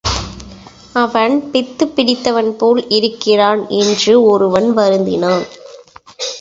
அவன் 0.93 1.51
பித்துப் 1.51 1.95
பிடித்தவன்போல் 1.95 2.85
இருக்கிறான் 2.89 3.69
என்று 3.69 4.23
ஒருவன் 4.23 4.77
வருந்தினான். 4.77 5.45